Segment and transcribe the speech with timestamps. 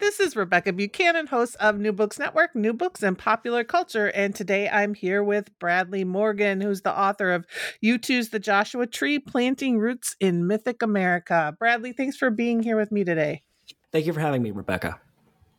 [0.00, 4.06] This is Rebecca Buchanan, host of New Books Network, New Books and Popular Culture.
[4.06, 7.46] And today I'm here with Bradley Morgan, who's the author of
[7.82, 11.56] U2's The Joshua Tree Planting Roots in Mythic America.
[11.58, 13.42] Bradley, thanks for being here with me today.
[13.90, 15.00] Thank you for having me, Rebecca.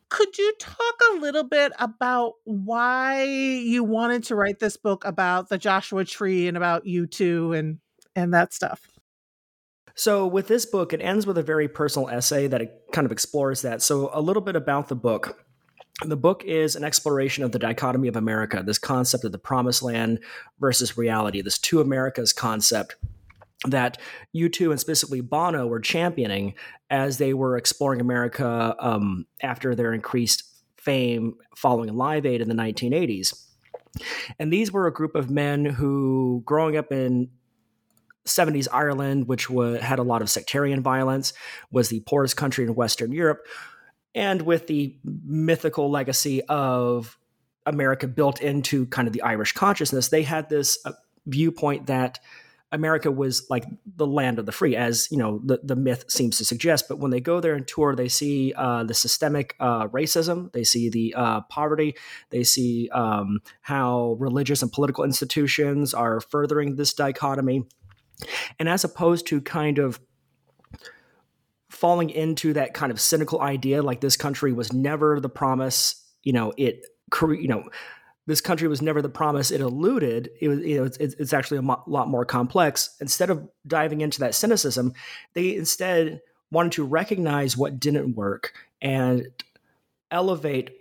[0.08, 5.50] Could you talk a little bit about why you wanted to write this book about
[5.50, 7.78] the Joshua Tree and about U2 and
[8.16, 8.99] and that stuff?
[10.00, 13.60] So, with this book, it ends with a very personal essay that kind of explores
[13.60, 13.82] that.
[13.82, 15.44] So, a little bit about the book.
[16.02, 19.82] The book is an exploration of the dichotomy of America, this concept of the promised
[19.82, 20.20] land
[20.58, 22.96] versus reality, this two Americas concept
[23.66, 23.98] that
[24.34, 26.54] U2 and specifically Bono were championing
[26.88, 30.44] as they were exploring America um, after their increased
[30.78, 33.48] fame following Live Aid in the 1980s.
[34.38, 37.28] And these were a group of men who, growing up in
[38.30, 41.32] 70s Ireland, which had a lot of sectarian violence,
[41.70, 43.46] was the poorest country in Western Europe,
[44.14, 47.18] and with the mythical legacy of
[47.66, 50.92] America built into kind of the Irish consciousness, they had this uh,
[51.26, 52.18] viewpoint that
[52.72, 53.64] America was like
[53.96, 56.86] the land of the free, as you know the, the myth seems to suggest.
[56.88, 60.64] But when they go there and tour, they see uh, the systemic uh, racism, they
[60.64, 61.96] see the uh, poverty,
[62.30, 67.64] they see um, how religious and political institutions are furthering this dichotomy.
[68.58, 70.00] And as opposed to kind of
[71.68, 76.32] falling into that kind of cynical idea, like this country was never the promise, you
[76.32, 76.84] know, it,
[77.22, 77.68] you know,
[78.26, 80.30] this country was never the promise it eluded.
[80.40, 82.96] It was, you know, it's, it's actually a mo- lot more complex.
[83.00, 84.92] Instead of diving into that cynicism,
[85.34, 86.20] they instead
[86.50, 88.52] wanted to recognize what didn't work
[88.82, 89.26] and
[90.10, 90.79] elevate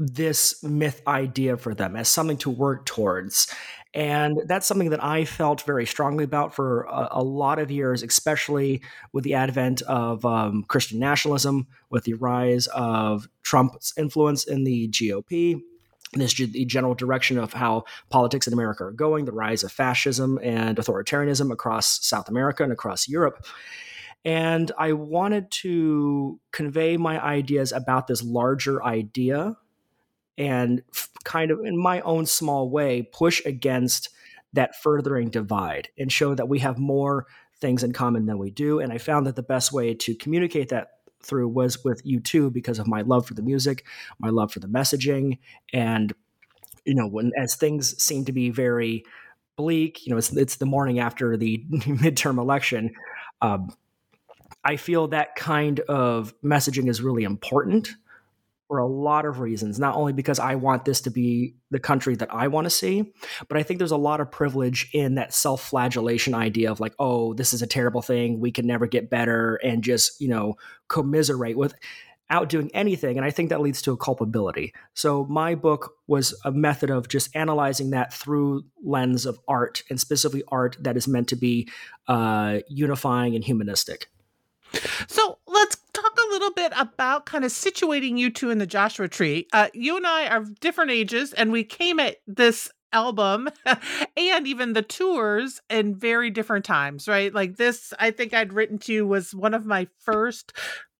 [0.00, 3.52] this myth idea for them as something to work towards
[3.94, 8.02] and that's something that I felt very strongly about for a, a lot of years,
[8.02, 8.82] especially
[9.12, 14.88] with the advent of um, Christian nationalism, with the rise of Trump's influence in the
[14.88, 15.60] GOP,
[16.12, 20.38] this the general direction of how politics in America are going, the rise of fascism
[20.42, 23.46] and authoritarianism across South America and across Europe.
[24.24, 29.56] And I wanted to convey my ideas about this larger idea
[30.38, 30.82] and
[31.24, 34.08] kind of in my own small way push against
[34.54, 37.26] that furthering divide and show that we have more
[37.60, 38.80] things in common than we do.
[38.80, 42.78] And i found that the best way to communicate that through was with U2 because
[42.78, 43.84] of my love for the music
[44.18, 45.38] my love for the messaging
[45.72, 46.12] and
[46.84, 49.04] you know when as things seem to be very
[49.56, 52.94] bleak you know it's, it's the morning after the midterm election
[53.42, 53.74] um,
[54.64, 57.90] i feel that kind of messaging is really important
[58.68, 62.14] for a lot of reasons, not only because I want this to be the country
[62.16, 63.12] that I want to see,
[63.48, 66.94] but I think there's a lot of privilege in that self flagellation idea of like,
[66.98, 68.40] oh, this is a terrible thing.
[68.40, 70.54] We can never get better and just, you know,
[70.88, 73.16] commiserate without doing anything.
[73.16, 74.74] And I think that leads to a culpability.
[74.92, 79.98] So my book was a method of just analyzing that through lens of art and
[79.98, 81.70] specifically art that is meant to be
[82.06, 84.10] uh, unifying and humanistic.
[85.06, 86.07] So let's talk
[86.38, 89.48] little bit about kind of situating U2 in the Joshua Tree.
[89.52, 93.48] Uh, you and I are different ages, and we came at this album
[94.16, 97.34] and even the tours in very different times, right?
[97.34, 100.52] Like this, I think I'd written to you was one of my first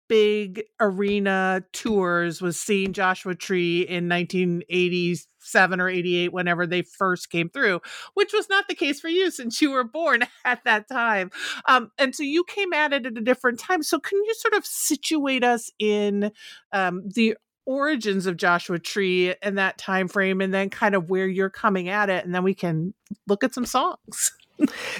[0.08, 7.48] big arena tours was seeing Joshua Tree in 1987 or 88 whenever they first came
[7.48, 7.80] through,
[8.14, 11.30] which was not the case for you since you were born at that time.
[11.66, 13.82] Um, and so you came at it at a different time.
[13.82, 16.32] So can you sort of situate us in
[16.72, 17.36] um, the
[17.68, 21.90] origins of Joshua Tree and that time frame and then kind of where you're coming
[21.90, 22.94] at it and then we can
[23.26, 24.32] look at some songs.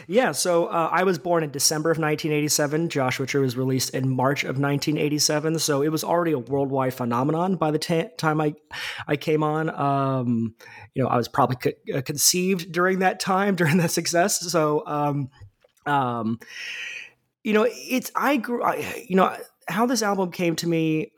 [0.06, 2.88] Yeah, so uh, I was born in December of 1987.
[2.88, 7.56] Joshua Tree was released in March of 1987, so it was already a worldwide phenomenon
[7.56, 8.55] by the t- time I
[9.06, 9.70] I came on.
[9.70, 10.55] Um,
[10.94, 14.40] you know, I was probably co- uh, conceived during that time, during that success.
[14.40, 15.31] So, um,
[15.87, 16.38] um,
[17.43, 18.62] you know, it's I grew.
[18.62, 19.37] I, you know
[19.69, 21.12] how this album came to me.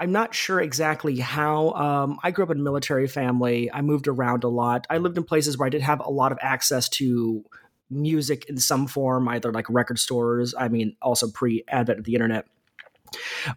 [0.00, 1.70] I'm not sure exactly how.
[1.70, 3.70] Um, I grew up in a military family.
[3.72, 4.86] I moved around a lot.
[4.90, 7.44] I lived in places where I did have a lot of access to
[7.90, 10.54] music in some form, either like record stores.
[10.58, 12.46] I mean, also pre advent of the internet.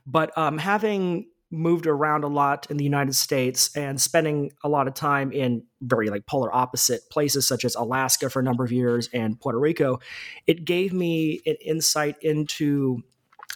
[0.06, 4.88] But um, having moved around a lot in the United States and spending a lot
[4.88, 8.72] of time in very like polar opposite places such as Alaska for a number of
[8.72, 10.00] years and Puerto Rico,
[10.45, 13.01] it gave me an insight into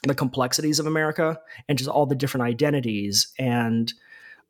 [0.03, 3.33] the complexities of America and just all the different identities.
[3.37, 3.93] And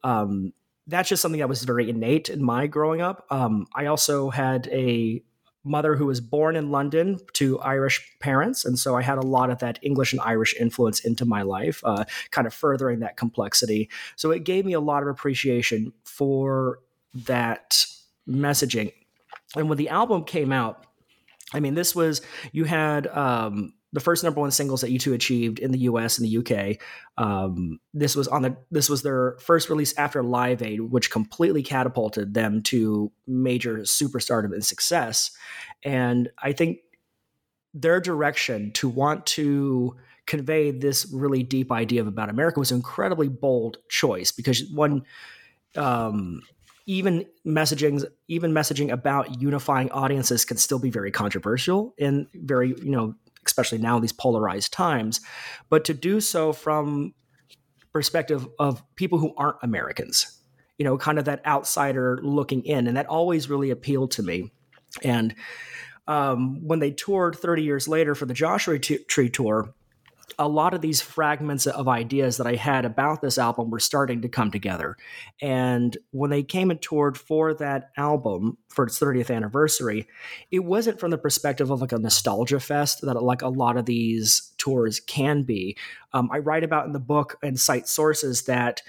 [0.04, 0.54] um,
[0.88, 3.26] that's just something that was very innate in my growing up.
[3.30, 5.22] Um, I also had a
[5.64, 8.66] mother who was born in London to Irish parents.
[8.66, 11.82] And so I had a lot of that English and Irish influence into my life,
[11.86, 13.90] uh, kind of furthering that complexity.
[14.16, 16.80] So it gave me a lot of appreciation for
[17.14, 17.86] that
[18.28, 18.94] messaging.
[19.56, 20.86] And when the album came out,
[21.54, 22.22] I mean, this was,
[22.54, 26.28] you had, um, the first number one singles that U2 achieved in the US and
[26.28, 26.78] the UK.
[27.18, 31.64] Um, this was on the this was their first release after Live Aid, which completely
[31.64, 35.32] catapulted them to major superstardom and success.
[35.84, 36.80] And I think
[37.74, 39.96] their direction to want to
[40.26, 45.04] convey this really deep idea of about America was an incredibly bold choice because one
[45.76, 46.42] um,
[46.86, 52.92] even messaging even messaging about unifying audiences can still be very controversial and very you
[52.92, 53.16] know
[53.46, 55.22] especially now in these polarized times,
[55.70, 57.14] but to do so from
[57.94, 60.40] perspective of people who aren't Americans,
[60.78, 64.52] you know, kind of that outsider looking in, and that always really appealed to me.
[65.04, 65.36] And
[66.08, 69.74] um, when they toured 30 years later for the Joshua Tree tour,
[70.38, 74.22] a lot of these fragments of ideas that I had about this album were starting
[74.22, 74.98] to come together.
[75.42, 80.07] And when they came and toured for that album for its 30th anniversary,
[80.50, 83.86] it wasn't from the perspective of like a nostalgia fest that like a lot of
[83.86, 85.78] these tours can be.
[86.13, 88.81] Um, I write about in the book and cite sources that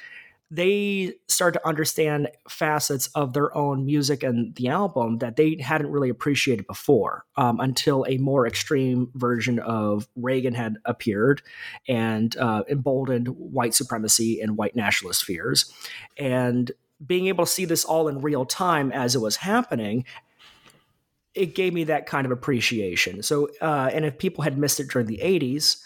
[0.52, 5.90] they start to understand facets of their own music and the album that they hadn't
[5.90, 11.40] really appreciated before um, until a more extreme version of Reagan had appeared
[11.88, 15.72] and uh, emboldened white supremacy and white nationalist fears.
[16.18, 16.70] And
[17.04, 20.04] being able to see this all in real time as it was happening
[21.34, 23.22] it gave me that kind of appreciation.
[23.22, 25.82] So, uh, and if people had missed it during the 80s,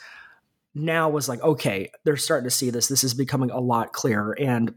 [0.77, 2.89] now was like, okay, they're starting to see this.
[2.89, 4.37] This is becoming a lot clearer.
[4.39, 4.75] And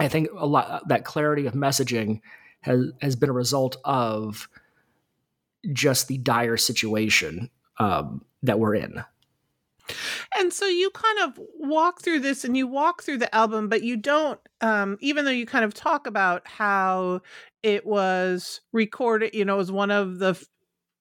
[0.00, 2.20] I think a lot that clarity of messaging
[2.60, 4.48] has has been a result of
[5.72, 7.48] just the dire situation
[7.78, 9.02] um, that we're in.
[10.36, 13.84] And so you kind of walk through this and you walk through the album, but
[13.84, 17.20] you don't, um, even though you kind of talk about how
[17.62, 20.44] it was recorded, you know, it was one of the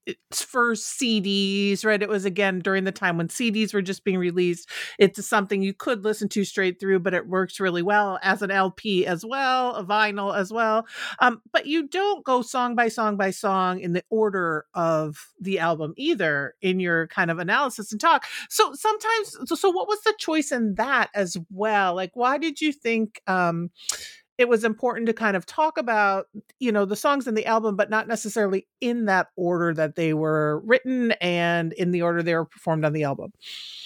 [0.06, 2.02] its first CDs, right?
[2.02, 4.70] It was again during the time when CDs were just being released.
[5.00, 8.52] It's something you could listen to straight through, but it works really well as an
[8.52, 10.86] LP as well, a vinyl as well.
[11.20, 15.60] Um, but you don't go song by song by song in the order of the
[15.60, 18.26] album either in your kind of analysis and talk.
[18.50, 21.96] So sometimes, so, so what was the choice in that as well?
[21.96, 23.22] Like, why did you think?
[23.28, 23.72] Um,
[24.38, 26.28] it was important to kind of talk about
[26.60, 30.14] you know the songs in the album but not necessarily in that order that they
[30.14, 33.32] were written and in the order they were performed on the album.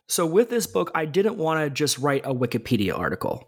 [0.07, 3.47] So with this book i didn't want to just write a wikipedia article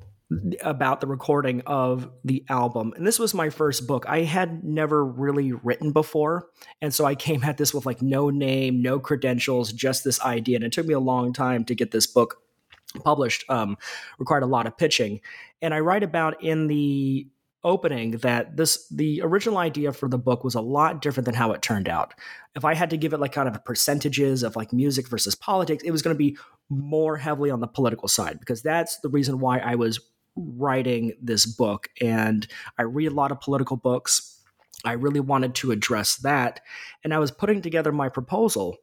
[0.62, 4.06] about the recording of the album and this was my first book.
[4.08, 6.48] I had never really written before
[6.82, 10.56] and so i came at this with like no name no credentials just this idea
[10.56, 12.42] and it took me a long time to get this book
[12.92, 13.78] published um,
[14.20, 15.22] required a lot of pitching.
[15.62, 17.28] And i write about in the
[17.64, 21.52] opening that this the original idea for the book was a lot different than how
[21.52, 22.14] it turned out.
[22.56, 25.84] If i had to give it like kind of percentages of like music versus politics
[25.84, 26.38] it was going to be
[26.70, 30.00] more heavily on the political side because that's the reason why i was
[30.36, 31.90] writing this book.
[32.00, 34.40] And i read a lot of political books.
[34.84, 36.62] I really wanted to address that.
[37.04, 38.78] And i was putting together my proposal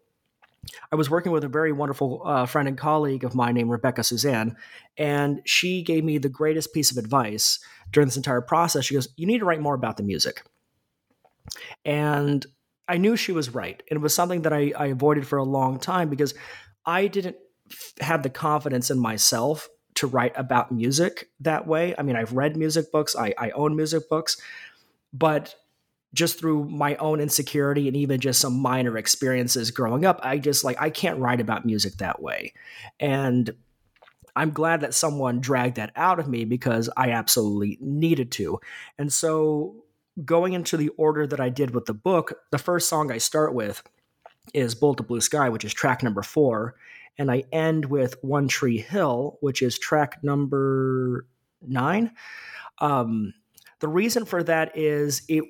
[0.93, 4.03] I was working with a very wonderful uh, friend and colleague of mine named Rebecca
[4.03, 4.57] Suzanne,
[4.97, 7.59] and she gave me the greatest piece of advice
[7.93, 8.85] during this entire process.
[8.85, 10.43] She goes, You need to write more about the music.
[11.85, 12.45] And
[12.89, 13.83] I knew she was right.
[13.91, 16.35] And it was something that I, I avoided for a long time because
[16.85, 17.37] I didn't
[18.01, 21.95] have the confidence in myself to write about music that way.
[21.99, 24.41] I mean, I've read music books, I, I own music books,
[25.13, 25.55] but
[26.15, 30.65] just through my own insecurity and even just some minor experiences growing up, I just
[30.65, 32.55] like I can't write about music that way.
[32.99, 33.51] And
[34.35, 38.61] I'm glad that someone dragged that out of me because I absolutely needed to.
[38.97, 39.85] And so
[40.25, 43.53] going into the order that I did with the book, the first song I start
[43.53, 43.83] with
[44.55, 46.77] is Bullet the Blue Sky, which is track number four.
[47.19, 51.27] And I end with One Tree Hill, which is track number
[51.61, 52.13] nine.
[52.79, 53.35] Um,
[53.81, 55.45] the reason for that is it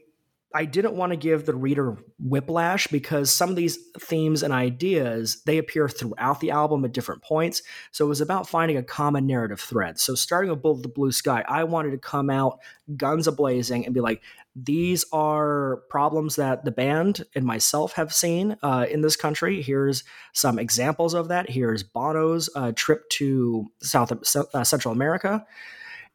[0.54, 5.42] I didn't want to give the reader whiplash because some of these themes and ideas
[5.44, 7.62] they appear throughout the album at different points.
[7.92, 10.00] So it was about finding a common narrative thread.
[10.00, 12.60] So starting with Bullet the Blue Sky, I wanted to come out
[12.96, 14.22] guns a blazing and be like,
[14.56, 19.60] these are problems that the band and myself have seen uh, in this country.
[19.60, 20.02] Here's
[20.32, 21.50] some examples of that.
[21.50, 24.12] Here's Bono's uh, trip to South
[24.54, 25.44] uh, Central America,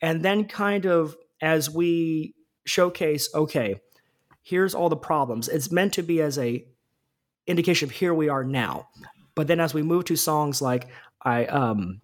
[0.02, 2.34] and then kind of as we
[2.66, 3.80] showcase, okay
[4.44, 5.48] here's all the problems.
[5.48, 6.66] It's meant to be as a
[7.48, 8.90] indication of here we are now.
[9.36, 10.90] But then as we move to songs like
[11.22, 12.02] I um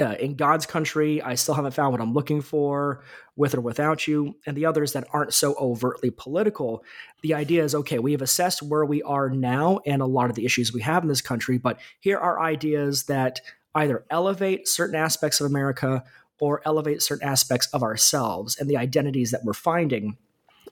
[0.00, 3.02] uh, in God's country, I still haven't found what I'm looking for,
[3.34, 6.84] with or without you, and the others that aren't so overtly political.
[7.22, 10.36] The idea is okay, we have assessed where we are now and a lot of
[10.36, 13.40] the issues we have in this country, but here are ideas that
[13.74, 16.04] either elevate certain aspects of America
[16.38, 20.16] or elevate certain aspects of ourselves and the identities that we're finding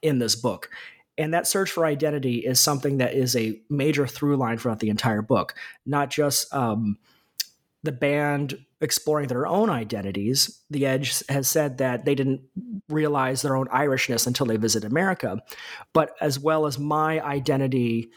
[0.02, 0.71] in this book.
[1.19, 4.88] And that search for identity is something that is a major through line throughout the
[4.88, 5.54] entire book,
[5.85, 6.97] not just um,
[7.83, 10.61] the band exploring their own identities.
[10.71, 12.40] The Edge has said that they didn't
[12.88, 15.42] realize their own Irishness until they visit America,
[15.92, 18.11] but as well as my identity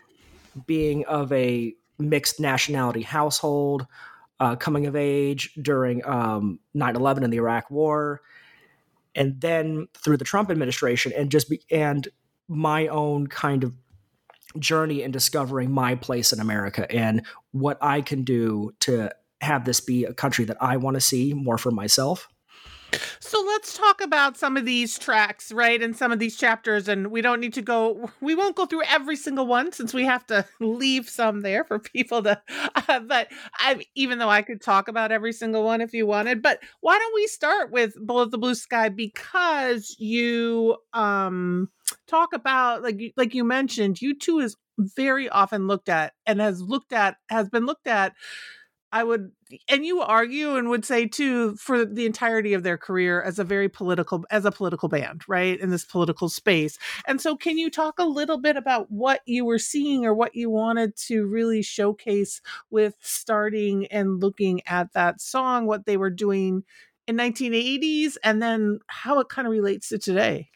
[0.66, 3.86] being of a mixed nationality household,
[4.40, 8.22] uh, coming of age during um, 9 11 and the Iraq War,
[9.16, 12.08] and then through the Trump administration, and just be, and
[12.48, 13.74] my own kind of
[14.60, 19.10] journey in discovering my place in America and what I can do to
[19.42, 22.28] have this be a country that I want to see more for myself.
[23.20, 25.82] So let's talk about some of these tracks, right?
[25.82, 26.88] And some of these chapters.
[26.88, 30.04] And we don't need to go, we won't go through every single one since we
[30.06, 32.42] have to leave some there for people to,
[32.88, 36.42] uh, but I, even though I could talk about every single one if you wanted,
[36.42, 38.90] but why don't we start with Bullet the Blue Sky?
[38.90, 41.70] Because you, um,
[42.08, 46.94] talk about like like you mentioned U2 is very often looked at and has looked
[46.94, 48.14] at has been looked at
[48.94, 49.32] I would,
[49.68, 53.44] and you argue and would say too, for the entirety of their career as a
[53.44, 56.78] very political, as a political band, right, in this political space.
[57.08, 60.36] And so, can you talk a little bit about what you were seeing or what
[60.36, 66.12] you wanted to really showcase with starting and looking at that song, what they were
[66.12, 66.64] doing
[67.08, 70.50] in 1980s, and then how it kind of relates to today?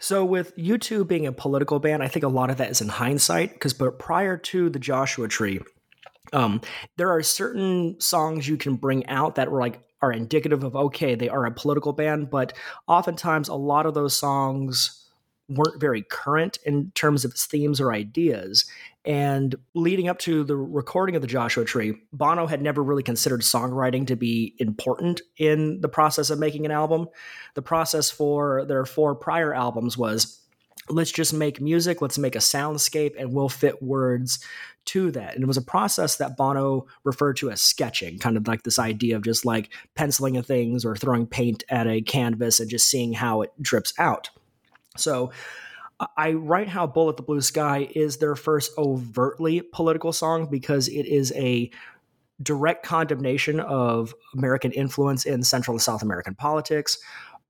[0.00, 2.88] So with U2 being a political band, I think a lot of that is in
[2.88, 5.60] hindsight because but prior to the Joshua Tree,
[6.32, 6.60] um,
[6.96, 11.14] there are certain songs you can bring out that were like are indicative of okay,
[11.14, 12.52] they are a political band, but
[12.86, 15.02] oftentimes a lot of those songs
[15.48, 18.64] weren't very current in terms of its themes or ideas.
[19.04, 23.42] And leading up to the recording of the Joshua Tree, Bono had never really considered
[23.42, 27.06] songwriting to be important in the process of making an album.
[27.54, 30.40] The process for their four prior albums was
[30.88, 34.38] let's just make music, let's make a soundscape, and we'll fit words
[34.86, 35.34] to that.
[35.34, 38.78] And it was a process that Bono referred to as sketching, kind of like this
[38.78, 43.12] idea of just like penciling things or throwing paint at a canvas and just seeing
[43.12, 44.30] how it drips out.
[44.96, 45.32] So
[46.16, 51.06] I write how Bullet the Blue Sky is their first overtly political song because it
[51.06, 51.70] is a
[52.42, 56.98] direct condemnation of American influence in Central and South American politics.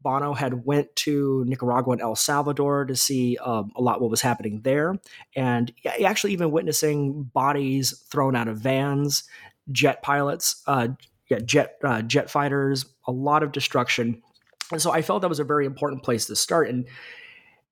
[0.01, 4.21] Bono had went to Nicaragua and El Salvador to see um, a lot what was
[4.21, 4.99] happening there,
[5.35, 5.73] and
[6.05, 9.25] actually even witnessing bodies thrown out of vans,
[9.73, 10.89] jet pilots, uh,
[11.29, 14.23] yeah, jet uh, jet fighters, a lot of destruction.
[14.71, 16.69] And so I felt that was a very important place to start.
[16.69, 16.87] And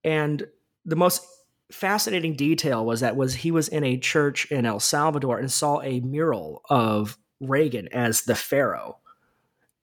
[0.02, 0.46] and
[0.84, 1.24] the most
[1.72, 5.80] fascinating detail was that was he was in a church in El Salvador and saw
[5.82, 8.98] a mural of Reagan as the pharaoh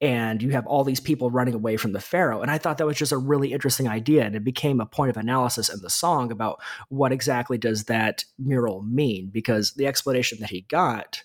[0.02, 2.42] and you have all these people running away from the pharaoh.
[2.42, 5.10] And i thought that was just a really interesting idea and it became a point
[5.10, 10.38] of analysis in the song about what exactly does that mural mean because the explanation
[10.40, 11.22] that he got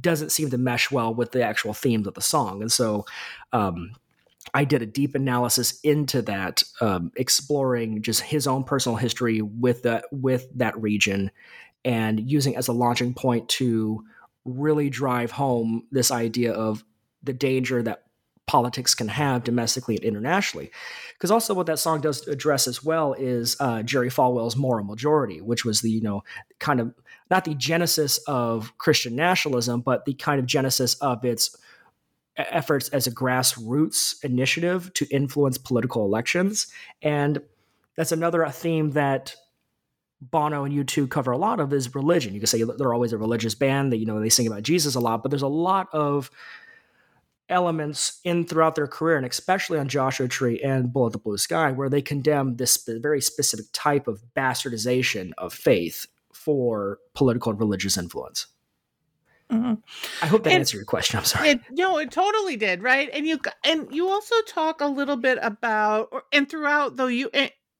[0.00, 2.60] doesn't seem to mesh well with the actual themes of the song.
[2.60, 3.06] And so
[3.52, 3.92] um,
[4.52, 9.82] I did a deep analysis into that, um, exploring just his own personal history with
[9.82, 11.30] that with that region,
[11.84, 14.04] and using as a launching point to
[14.44, 16.84] really drive home this idea of
[17.24, 18.04] the danger that
[18.46, 20.70] politics can have domestically and internationally.
[21.14, 25.40] Because also what that song does address as well is uh, Jerry Falwell's moral majority,
[25.40, 26.22] which was the you know
[26.58, 26.94] kind of
[27.30, 31.56] not the genesis of Christian nationalism, but the kind of genesis of its
[32.36, 36.66] efforts as a grassroots initiative to influence political elections.
[37.00, 37.40] And
[37.96, 39.36] that's another theme that
[40.20, 42.34] Bono and U2 cover a lot of is religion.
[42.34, 44.94] You can say they're always a religious band that you know they sing about Jesus
[44.94, 46.30] a lot, but there's a lot of
[47.48, 51.72] elements in throughout their career, and especially on Joshua Tree and Bullet the Blue Sky,
[51.72, 57.96] where they condemn this very specific type of bastardization of faith for political and religious
[57.96, 58.46] influence.
[59.50, 59.74] Mm-hmm.
[60.22, 61.18] I hope that and answered your question.
[61.18, 61.50] I'm sorry.
[61.50, 63.10] It, no, it totally did, right?
[63.12, 67.30] And you and you also talk a little bit about, and throughout though you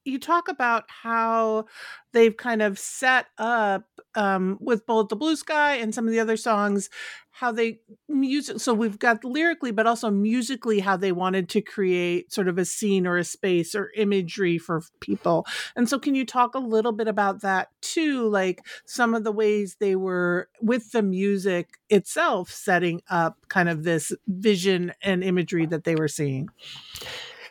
[0.04, 1.66] you talk about how
[2.12, 3.84] they've kind of set up
[4.14, 6.88] um, with Bullet the Blue Sky and some of the other songs
[7.34, 12.32] how they music so we've got lyrically but also musically how they wanted to create
[12.32, 15.44] sort of a scene or a space or imagery for people.
[15.74, 19.32] And so can you talk a little bit about that too like some of the
[19.32, 25.66] ways they were with the music itself setting up kind of this vision and imagery
[25.66, 26.48] that they were seeing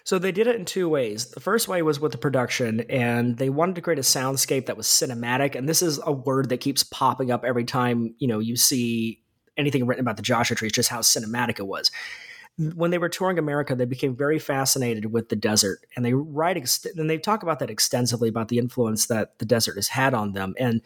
[0.05, 1.27] so they did it in two ways.
[1.27, 4.75] The first way was with the production, and they wanted to create a soundscape that
[4.75, 5.55] was cinematic.
[5.55, 9.21] And this is a word that keeps popping up every time you know you see
[9.55, 10.67] anything written about the Joshua Tree.
[10.67, 11.89] It's just how cinematic it was.
[12.75, 16.57] When they were touring America, they became very fascinated with the desert, and they write
[16.57, 20.13] ex- and they talk about that extensively about the influence that the desert has had
[20.13, 20.53] on them.
[20.59, 20.81] And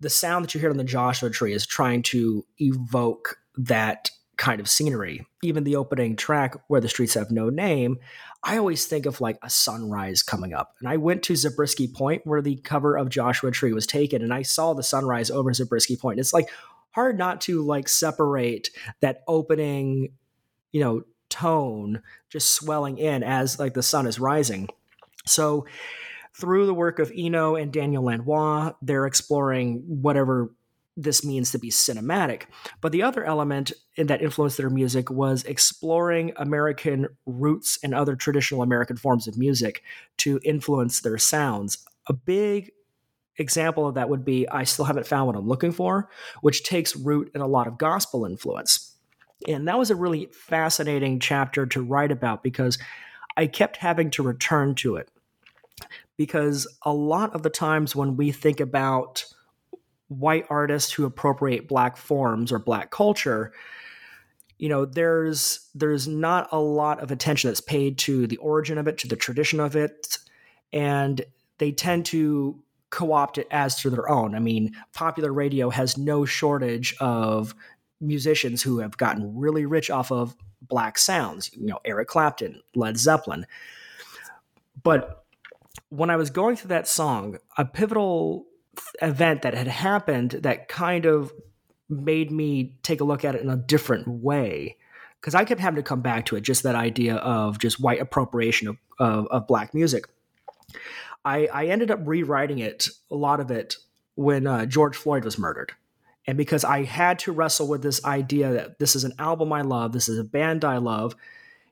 [0.00, 4.60] the sound that you hear on the Joshua Tree is trying to evoke that kind
[4.60, 5.26] of scenery.
[5.42, 7.98] Even the opening track, Where the Streets Have No Name,
[8.42, 10.74] I always think of like a sunrise coming up.
[10.80, 14.32] And I went to Zabriskie Point where the cover of Joshua Tree was taken, and
[14.32, 16.20] I saw the sunrise over Zabriskie Point.
[16.20, 16.48] It's like
[16.92, 20.12] hard not to like separate that opening,
[20.72, 24.68] you know, tone just swelling in as like the sun is rising.
[25.26, 25.66] So
[26.34, 30.54] through the work of Eno and Daniel Lanois, they're exploring whatever
[30.98, 32.42] this means to be cinematic.
[32.80, 38.62] But the other element that influenced their music was exploring American roots and other traditional
[38.62, 39.82] American forms of music
[40.18, 41.78] to influence their sounds.
[42.08, 42.72] A big
[43.36, 46.96] example of that would be I Still Haven't Found What I'm Looking For, which takes
[46.96, 48.96] root in a lot of gospel influence.
[49.46, 52.76] And that was a really fascinating chapter to write about because
[53.36, 55.08] I kept having to return to it.
[56.16, 59.24] Because a lot of the times when we think about
[60.08, 63.52] white artists who appropriate black forms or black culture
[64.58, 68.88] you know there's there's not a lot of attention that's paid to the origin of
[68.88, 70.18] it to the tradition of it
[70.72, 71.24] and
[71.58, 74.34] they tend to co-opt it as to their own.
[74.34, 77.54] I mean popular radio has no shortage of
[78.00, 82.96] musicians who have gotten really rich off of black sounds you know eric clapton led
[82.96, 83.46] zeppelin.
[84.82, 85.24] But
[85.90, 88.46] when i was going through that song a pivotal
[89.02, 91.32] event that had happened that kind of
[91.88, 94.76] made me take a look at it in a different way
[95.20, 98.00] because I kept having to come back to it, just that idea of just white
[98.00, 100.04] appropriation of, of, of black music.
[101.24, 103.76] I, I, ended up rewriting it, a lot of it,
[104.14, 105.72] when uh, George Floyd was murdered.
[106.26, 109.62] And because I had to wrestle with this idea that this is an album I
[109.62, 111.16] love, this is a band I love,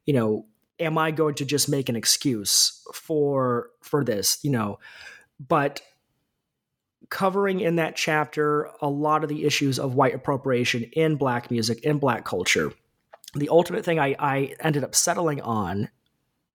[0.06, 0.46] you know,
[0.80, 4.78] am I going to just make an excuse for for this, you know?
[5.38, 5.82] But
[7.10, 11.82] covering in that chapter a lot of the issues of white appropriation in black music,
[11.82, 12.72] in black culture.
[13.34, 15.88] The ultimate thing I, I ended up settling on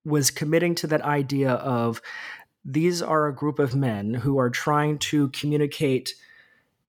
[0.03, 2.01] was committing to that idea of
[2.65, 6.13] these are a group of men who are trying to communicate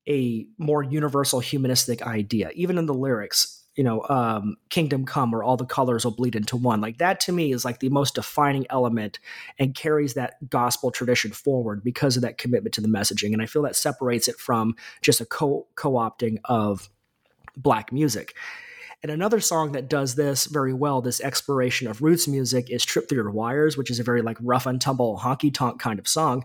[0.08, 2.50] a more universal humanistic idea.
[2.54, 6.36] Even in the lyrics, you know, um, Kingdom Come, where all the colors will bleed
[6.36, 6.80] into one.
[6.80, 9.18] Like that to me is like the most defining element
[9.58, 13.32] and carries that gospel tradition forward because of that commitment to the messaging.
[13.32, 16.90] And I feel that separates it from just a co opting of
[17.56, 18.34] black music.
[19.02, 23.08] And another song that does this very well, this exploration of roots music, is Trip
[23.08, 26.06] Through Your Wires, which is a very like rough and tumble honky tonk kind of
[26.06, 26.44] song.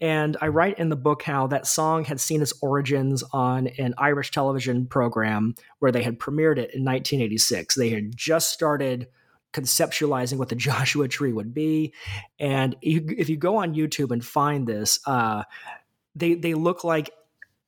[0.00, 3.94] And I write in the book how that song had seen its origins on an
[3.98, 7.74] Irish television program where they had premiered it in 1986.
[7.74, 9.08] They had just started
[9.52, 11.92] conceptualizing what the Joshua Tree would be.
[12.38, 15.44] And if you go on YouTube and find this, uh,
[16.14, 17.10] they they look like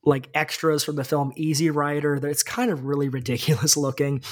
[0.05, 2.15] like extras from the film Easy Rider.
[2.27, 4.23] It's kind of really ridiculous looking,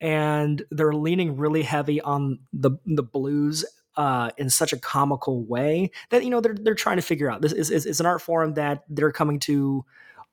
[0.00, 3.64] and they're leaning really heavy on the the blues
[3.96, 7.42] uh, in such a comical way that you know they're they're trying to figure out.
[7.42, 9.84] This is, is, is an art form that they're coming to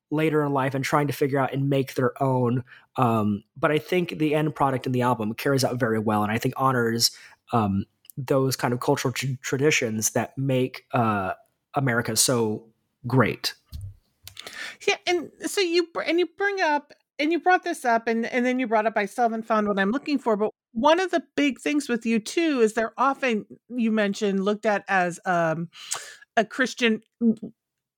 [0.09, 2.63] later in life and trying to figure out and make their own.
[2.95, 6.31] Um, but I think the end product in the album carries out very well, and
[6.31, 7.11] I think honors
[7.51, 7.85] um,
[8.17, 11.33] those kind of cultural tr- traditions that make uh,
[11.73, 12.65] America so
[13.05, 13.53] great.
[14.87, 18.45] Yeah, and so you and you bring up and you brought this up and and
[18.45, 21.11] then you brought up I still haven't found what I'm looking for, but one of
[21.11, 25.69] the big things with U2 is they're often you mentioned looked at as um
[26.37, 27.01] a Christian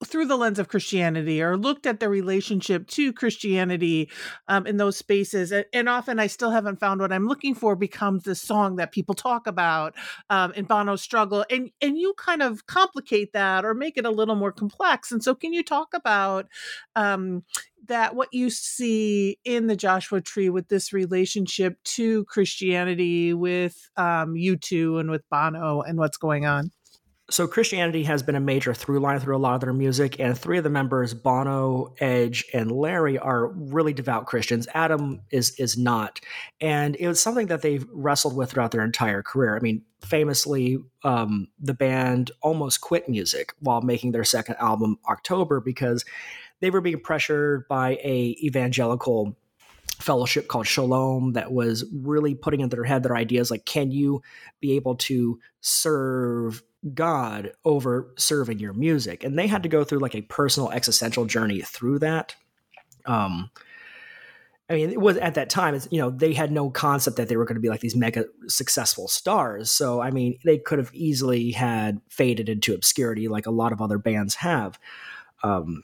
[0.05, 4.09] through the lens of Christianity or looked at their relationship to Christianity
[4.47, 5.51] um, in those spaces.
[5.51, 8.91] And, and, often I still haven't found what I'm looking for becomes the song that
[8.91, 9.95] people talk about
[10.29, 11.43] um, in Bono's struggle.
[11.49, 15.11] And, and you kind of complicate that or make it a little more complex.
[15.11, 16.47] And so can you talk about
[16.95, 17.43] um,
[17.87, 24.35] that, what you see in the Joshua Tree with this relationship to Christianity with um,
[24.35, 26.71] U2 and with Bono and what's going on?
[27.29, 30.37] So Christianity has been a major through line through a lot of their music, and
[30.37, 34.67] three of the members, Bono, Edge, and Larry, are really devout Christians.
[34.73, 36.19] Adam is is not,
[36.61, 39.55] and it was something that they've wrestled with throughout their entire career.
[39.55, 45.59] I mean, famously, um, the band almost quit music while making their second album, October,
[45.59, 46.05] because
[46.59, 49.37] they were being pressured by a evangelical
[49.99, 54.21] fellowship called Shalom that was really putting into their head their ideas like, can you
[54.61, 56.63] be able to serve
[56.93, 59.23] God over serving your music.
[59.23, 62.35] And they had to go through like a personal existential journey through that.
[63.05, 63.51] Um,
[64.69, 67.27] I mean, it was at that time, it's, you know, they had no concept that
[67.27, 69.71] they were going to be like these mega successful stars.
[69.71, 73.81] So, I mean, they could have easily had faded into obscurity like a lot of
[73.81, 74.79] other bands have.
[75.41, 75.83] Um,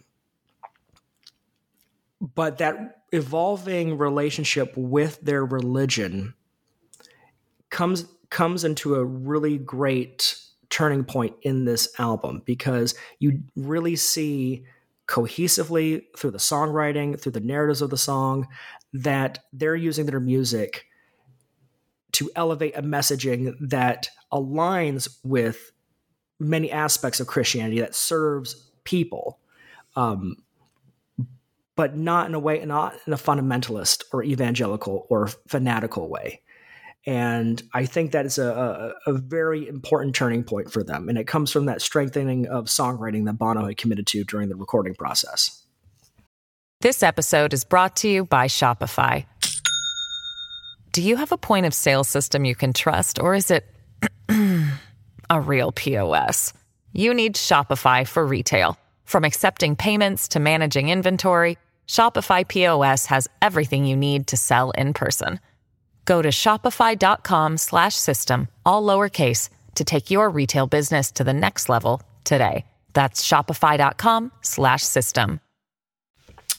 [2.21, 6.35] but that evolving relationship with their religion
[7.69, 10.37] comes comes into a really great
[10.69, 14.65] turning point in this album because you really see
[15.07, 18.47] cohesively through the songwriting, through the narratives of the song,
[18.93, 20.85] that they're using their music
[22.13, 25.71] to elevate a messaging that aligns with
[26.39, 29.39] many aspects of Christianity that serves people,
[29.95, 30.37] um,
[31.75, 36.41] but not in a way, not in a fundamentalist or evangelical or fanatical way.
[37.05, 41.07] And I think that is a, a, a, very important turning point for them.
[41.07, 44.55] And it comes from that strengthening of songwriting that Bono had committed to during the
[44.55, 45.63] recording process.
[46.81, 49.25] This episode is brought to you by Shopify.
[50.93, 53.65] Do you have a point of sale system you can trust, or is it
[55.29, 56.53] a real POS?
[56.93, 58.77] You need Shopify for retail.
[59.03, 64.93] From accepting payments to managing inventory, Shopify POS has everything you need to sell in
[64.93, 65.39] person.
[66.05, 71.67] Go to shopify.com slash system, all lowercase, to take your retail business to the next
[71.67, 72.65] level today.
[72.93, 75.41] That's shopify.com slash system.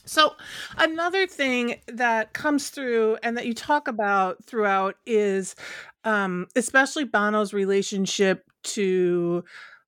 [0.05, 0.35] So,
[0.77, 5.55] another thing that comes through and that you talk about throughout is
[6.05, 9.43] um, especially Bono's relationship to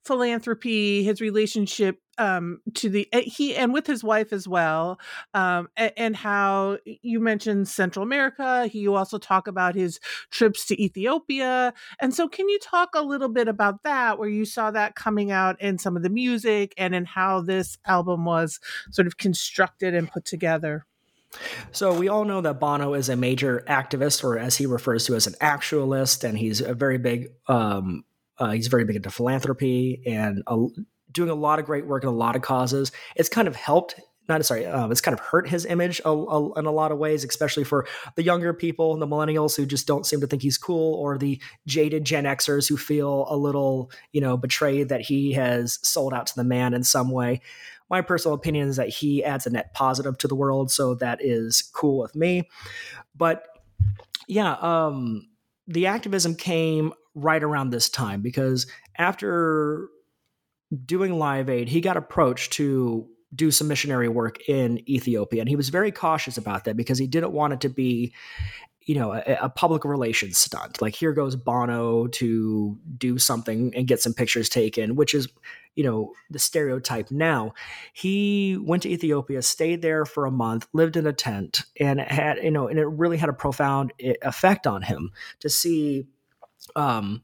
[0.10, 5.00] philanthropy, his relationship um, to the eh, he and with his wife as well,
[5.36, 8.65] um, and, and, how you mentioned Central America.
[8.65, 10.00] He, you also talk about his
[10.32, 14.45] trips to Ethiopia, and so can you talk a little bit about that, where you
[14.45, 18.60] saw that coming out in some of the music and in how this album was
[18.89, 20.88] sort of constructed and put together?
[21.72, 25.15] So we all know that Bono is a major activist, or as he refers to
[25.15, 27.30] as an actualist, and he's a very big.
[27.48, 28.04] Um,
[28.39, 30.43] uh, he's very big into philanthropy and
[31.12, 32.91] doing a lot of great work in a lot of causes.
[33.15, 33.95] It's kind of helped
[34.30, 36.99] not sorry, um, it's kind of hurt his image a, a, in a lot of
[36.99, 40.58] ways, especially for the younger people, the millennials who just don't seem to think he's
[40.58, 45.34] cool, or the jaded Gen Xers who feel a little, you know, betrayed that he
[45.34, 47.41] has sold out to the man in some way.
[47.89, 51.25] My personal opinion is that he adds a net positive to the world, so that
[51.25, 52.47] is cool with me.
[53.15, 53.47] But
[54.28, 55.28] yeah, um,
[55.67, 58.67] the activism came right around this time because
[58.98, 59.89] after
[60.86, 65.41] doing Live Aid, he got approached to do some missionary work in Ethiopia.
[65.41, 68.13] And he was very cautious about that because he didn't want it to be,
[68.82, 70.82] you know, a, a, public relations stunt.
[70.82, 75.28] Like here goes Bono to do something and get some pictures taken, which is,
[75.76, 77.54] you know, the stereotype now.
[77.93, 82.39] He went to Ethiopia, stayed there for a month, lived in a tent, and had,
[82.43, 86.08] you know, and it really had a profound effect on him to see
[86.75, 87.23] um,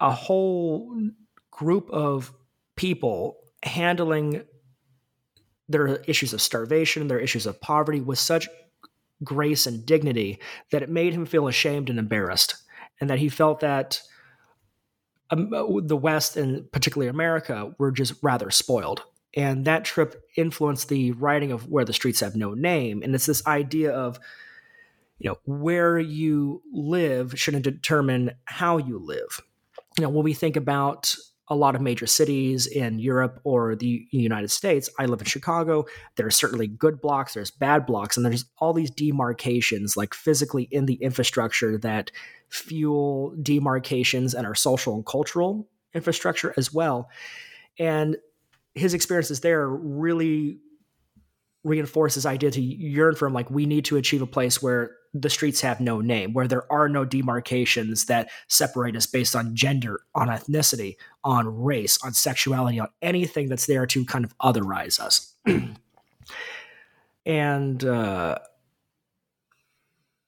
[0.00, 1.10] a whole
[1.50, 2.32] group of
[2.76, 4.44] people handling
[5.68, 8.48] their issues of starvation, their issues of poverty with such
[9.24, 10.38] grace and dignity
[10.70, 12.56] that it made him feel ashamed and embarrassed,
[13.00, 14.00] and that he felt that
[15.30, 15.50] um,
[15.86, 19.02] the West and particularly America were just rather spoiled.
[19.36, 23.02] and that trip influenced the writing of Where the Streets Have No Name.
[23.02, 24.18] And it's this idea of,
[25.18, 29.40] you know, where you live shouldn't determine how you live.
[29.98, 31.14] You know, when we think about
[31.48, 34.90] a lot of major cities in Europe or the United States.
[34.98, 35.86] I live in Chicago.
[36.16, 40.64] There are certainly good blocks, there's bad blocks, and there's all these demarcations, like physically
[40.70, 42.10] in the infrastructure that
[42.48, 47.08] fuel demarcations and our social and cultural infrastructure as well.
[47.78, 48.16] And
[48.74, 50.58] his experiences there really
[51.66, 55.28] reinforce his idea to yearn from like we need to achieve a place where the
[55.28, 60.00] streets have no name, where there are no demarcations that separate us based on gender,
[60.14, 65.34] on ethnicity, on race, on sexuality, on anything that's there to kind of otherize us.
[67.26, 68.38] and uh,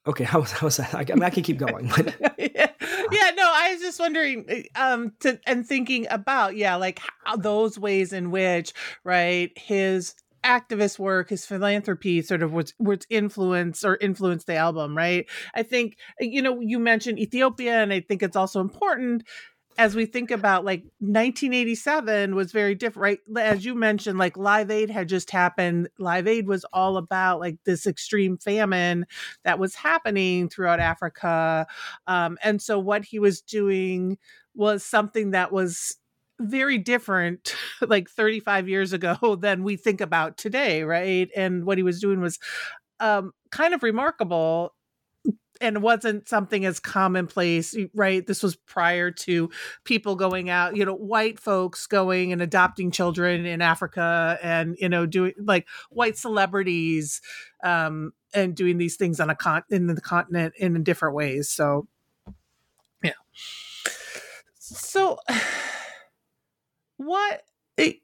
[0.07, 0.93] okay, how, how was that?
[0.95, 1.89] I, I, mean, I can keep going.
[1.95, 2.17] But...
[2.39, 2.71] yeah.
[3.13, 7.79] yeah, no, I was just wondering, um, to and thinking about, yeah, like how, those
[7.79, 8.73] ways in which,
[9.05, 14.97] right, his activist work, his philanthropy sort of was was influence or influenced the album,
[14.97, 15.27] right?
[15.55, 19.25] I think you know, you mentioned Ethiopia and I think it's also important
[19.79, 23.45] as we think about like 1987 was very different right?
[23.45, 25.89] As you mentioned like live aid had just happened.
[25.99, 29.07] Live aid was all about like this extreme famine
[29.45, 31.67] that was happening throughout africa.
[32.09, 34.19] Um, and so what he was doing
[34.55, 35.97] was something that was
[36.41, 41.29] very different like 35 years ago than we think about today right?
[41.37, 42.39] And what he was doing was
[43.01, 44.75] um, kind of remarkable
[45.61, 48.27] and wasn't something as commonplace right?
[48.27, 49.51] This was prior to
[49.85, 54.89] people going out you know white folks going and adopting children in africa and you
[54.89, 57.21] know doing like white celebrities
[57.65, 61.89] um and doing these things on a con in the continent in different ways so
[63.03, 63.13] yeah.
[64.59, 65.19] So
[66.99, 67.43] what
[67.79, 67.99] it,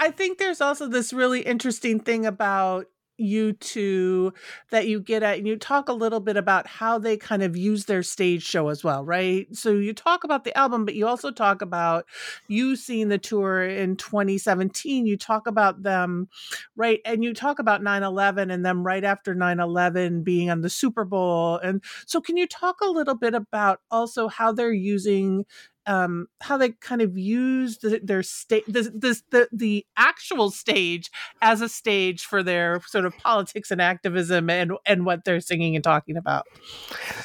[0.00, 2.86] I think there's also this really interesting thing about
[3.18, 4.32] U2
[4.70, 7.56] that you get at and you talk a little bit about how they kind of
[7.56, 9.46] use their stage show as well right?
[9.54, 12.06] So you talk about the album but you also talk about
[12.48, 16.28] you seeing the tour in 2017 you talk about them
[16.76, 17.00] right?
[17.04, 21.58] And you talk about 9-11 and them right after 9-11 being on the super bowl.
[21.58, 25.44] And so can you talk a little bit about also how they're using
[25.86, 28.90] um, how they kind of use the, their state, this,
[29.30, 31.10] the the actual stage
[31.42, 35.74] as a stage for their sort of politics and activism and and what they're singing
[35.74, 36.46] and talking about.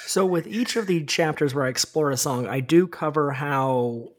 [0.05, 4.09] So, with each of the chapters where I explore a song, I do cover how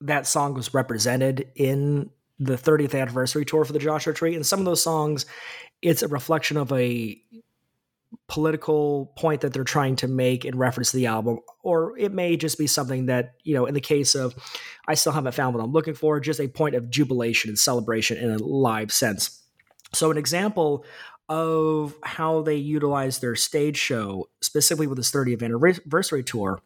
[0.00, 4.58] that song was represented in the 30th anniversary tour for the Joshua Tree, and some
[4.58, 5.24] of those songs,
[5.82, 7.20] it's a reflection of a
[8.28, 12.36] political point that they're trying to make in reference to the album, or it may
[12.36, 14.34] just be something that, you know, in the case of
[14.86, 18.18] I still haven't found what I'm looking for, just a point of jubilation and celebration
[18.18, 19.42] in a live sense.
[19.92, 20.84] So, an example
[21.28, 26.60] of how they utilize their stage show, specifically with this 30th anniversary tour,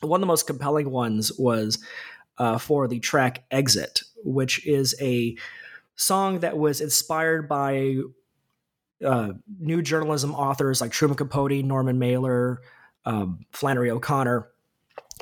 [0.00, 1.78] one of the most compelling ones was
[2.38, 5.36] uh, for the track Exit, which is a
[5.96, 7.98] song that was inspired by
[9.04, 12.60] uh, new journalism authors like Truman Capote, Norman Mailer,
[13.04, 14.48] um, Flannery O'Connor.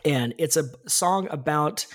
[0.04, 1.86] And it's a song about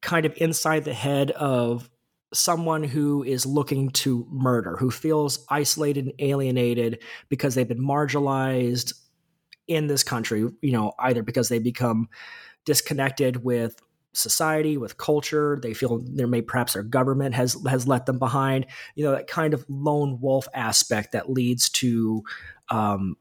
[0.00, 1.88] kind of inside the head of
[2.32, 8.94] someone who is looking to murder, who feels isolated and alienated because they've been marginalized
[9.68, 12.08] in this country, you know, either because they become
[12.64, 13.80] disconnected with
[14.12, 15.58] society, with culture.
[15.62, 18.66] They feel there may perhaps their government has has let them behind.
[18.94, 22.22] You know that kind of lone wolf aspect that leads to
[22.70, 23.16] um,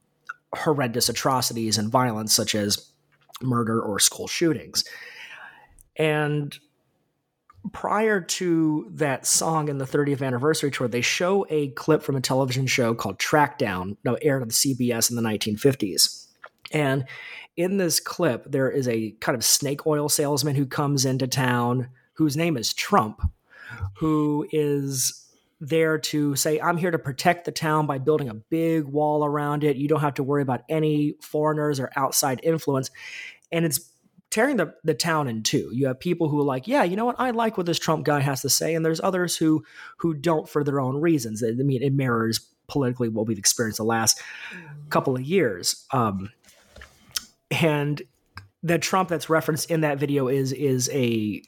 [0.54, 2.92] horrendous atrocities and violence, such as
[3.42, 4.84] murder or school shootings.
[5.96, 6.58] And
[7.74, 12.22] prior to that song in the 30th anniversary tour, they show a clip from a
[12.22, 16.28] television show called Trackdown, that aired on the CBS in the 1950s.
[16.72, 17.06] And
[17.62, 21.89] in this clip, there is a kind of snake oil salesman who comes into town
[22.13, 23.21] whose name is Trump,
[23.97, 25.17] who is
[25.60, 29.63] there to say, I'm here to protect the town by building a big wall around
[29.63, 29.78] it.
[29.78, 32.89] You don't have to worry about any foreigners or outside influence.
[33.52, 33.91] And it's
[34.32, 35.69] tearing the, the town in two.
[35.71, 37.19] You have people who are like, yeah, you know what?
[37.19, 38.74] I like what this Trump guy has to say.
[38.74, 39.63] And there's others who
[39.97, 41.43] who don't for their own reasons.
[41.43, 44.19] I mean, it mirrors politically what we've experienced the last
[44.89, 45.86] couple of years.
[45.91, 46.32] Um,
[47.52, 48.02] and
[48.64, 51.44] the Trump that's referenced in that video is is a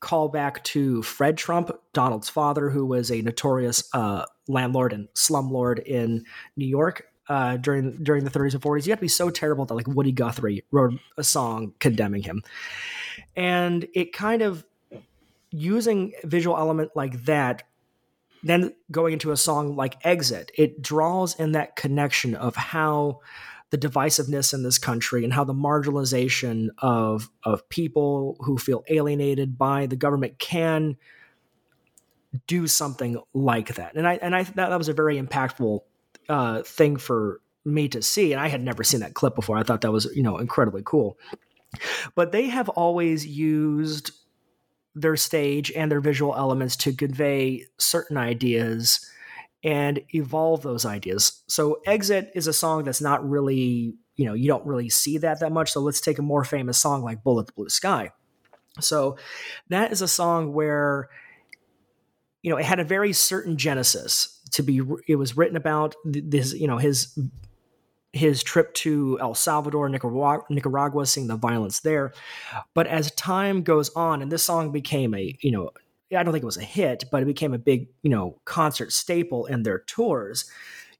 [0.00, 6.24] callback to Fred Trump, Donald's father, who was a notorious uh, landlord and slumlord in
[6.56, 8.86] New York uh, during during the 30s and 40s.
[8.86, 12.42] You have to be so terrible that like Woody Guthrie wrote a song condemning him,
[13.36, 14.64] and it kind of
[15.50, 17.64] using visual element like that
[18.42, 23.20] then going into a song like Exit, it draws in that connection of how
[23.72, 29.56] the divisiveness in this country and how the marginalization of of people who feel alienated
[29.56, 30.94] by the government can
[32.46, 33.94] do something like that.
[33.94, 35.80] And I and I that, that was a very impactful
[36.28, 38.32] uh, thing for me to see.
[38.32, 39.56] And I had never seen that clip before.
[39.56, 41.18] I thought that was you know incredibly cool.
[42.14, 44.10] But they have always used
[44.94, 49.10] their stage and their visual elements to convey certain ideas
[49.64, 51.42] and evolve those ideas.
[51.46, 55.40] So Exit is a song that's not really, you know, you don't really see that
[55.40, 55.72] that much.
[55.72, 58.10] So let's take a more famous song like Bullet the Blue Sky.
[58.80, 59.16] So
[59.68, 61.08] that is a song where
[62.42, 66.52] you know, it had a very certain genesis to be it was written about this,
[66.52, 67.16] you know, his
[68.12, 72.12] his trip to El Salvador, Nicaragua, Nicaragua, seeing the violence there.
[72.74, 75.70] But as time goes on, and this song became a, you know,
[76.14, 78.92] I don't think it was a hit, but it became a big, you know, concert
[78.92, 80.50] staple in their tours.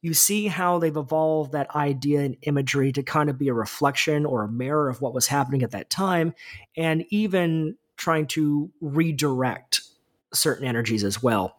[0.01, 4.27] You see how they've evolved that idea and imagery to kind of be a reflection
[4.27, 6.35] or a mirror of what was happening at that time,
[6.77, 9.83] and even trying to redirect
[10.33, 11.57] certain energies as well.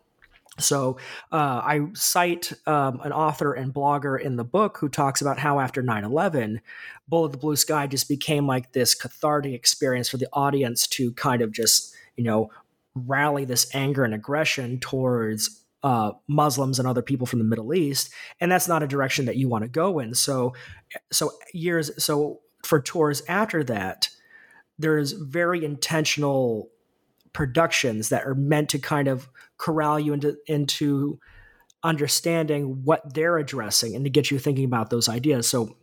[0.60, 0.98] So
[1.32, 5.60] uh, I cite um, an author and blogger in the book who talks about how
[5.60, 6.60] after 9-11,
[7.08, 11.12] Bullet of the Blue Sky just became like this cathartic experience for the audience to
[11.14, 12.52] kind of just, you know,
[12.96, 18.12] rally this anger and aggression towards uh, Muslims and other people from the Middle East,
[18.40, 20.14] and that's not a direction that you want to go in.
[20.14, 20.54] So,
[21.12, 24.10] so years so for tours after that,
[24.80, 26.70] there's very intentional
[27.34, 29.28] productions that are meant to kind of
[29.58, 31.20] corral you into into
[31.84, 35.48] understanding what they're addressing and to get you thinking about those ideas.
[35.48, 35.76] So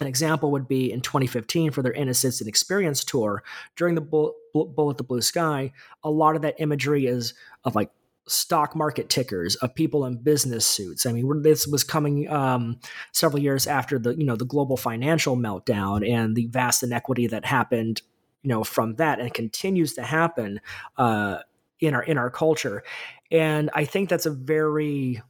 [0.00, 3.42] an example would be in 2015 for their Innocence and Experience tour
[3.76, 5.72] during the Bullet the Blue Sky.
[6.04, 7.90] A lot of that imagery is of like
[8.28, 11.06] stock market tickers of people in business suits.
[11.06, 12.78] I mean, this was coming um,
[13.12, 17.44] several years after the you know the global financial meltdown and the vast inequity that
[17.44, 18.02] happened
[18.46, 20.60] you know from that and continues to happen
[20.98, 21.38] uh,
[21.80, 22.82] in our in our culture
[23.30, 25.20] and i think that's a very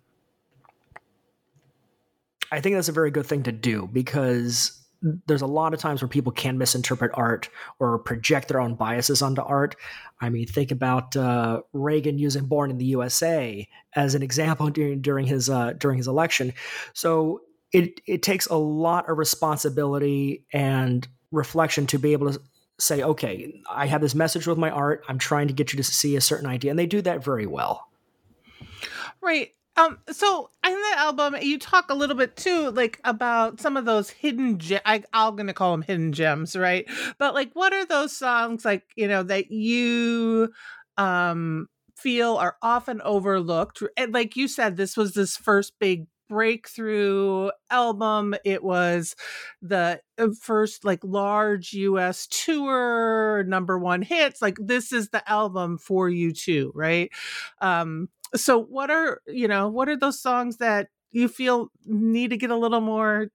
[2.53, 4.87] i think that's a very good thing to do because
[5.27, 9.23] there's a lot of times where people can misinterpret art or project their own biases
[9.23, 9.77] onto art.
[10.21, 15.03] I mean, think about uh, Reagan using "Born in the USA" as an example during,
[15.03, 16.53] during his uh, during his election.
[16.95, 22.41] So it it takes a lot of responsibility and reflection to be able to
[22.79, 25.03] say, okay, I have this message with my art.
[25.09, 26.71] I'm trying to get you to see a certain idea.
[26.71, 27.89] And they do that very well.
[29.23, 29.53] Right.
[29.77, 33.85] Um, so in the album, you talk a little bit too, like about some of
[33.85, 34.59] those hidden.
[34.59, 36.87] Ge- I, I'm going to call them hidden gems, right?
[37.19, 38.85] But like, what are those songs like?
[38.97, 40.51] You know that you
[40.97, 43.83] um feel are often overlooked.
[43.97, 48.35] And like you said, this was this first big breakthrough album.
[48.45, 49.15] It was
[49.63, 54.43] the uh, first like large US tour, number one hits.
[54.43, 57.11] Like this is the album for U2, right?
[57.61, 62.37] Um so what are, you know, what are those songs that you feel need to
[62.37, 63.29] get a little more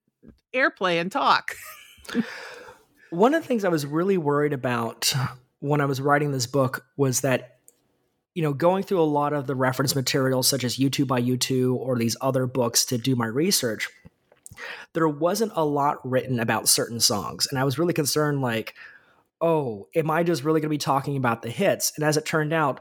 [0.54, 1.56] airplay and talk?
[3.10, 5.12] One of the things I was really worried about
[5.60, 7.58] when I was writing this book was that
[8.34, 11.74] you know, going through a lot of the reference materials, such as U2 by U2
[11.76, 13.90] or these other books to do my research,
[14.94, 17.46] there wasn't a lot written about certain songs.
[17.46, 18.74] And I was really concerned, like,
[19.40, 21.92] oh, am I just really going to be talking about the hits?
[21.96, 22.80] And as it turned out,